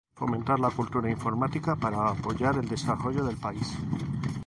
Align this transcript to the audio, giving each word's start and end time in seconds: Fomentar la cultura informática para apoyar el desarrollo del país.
Fomentar 0.19 0.55
la 0.59 0.71
cultura 0.71 1.11
informática 1.11 1.75
para 1.75 2.09
apoyar 2.09 2.55
el 2.57 2.67
desarrollo 2.67 3.23
del 3.23 3.37
país. 3.37 3.71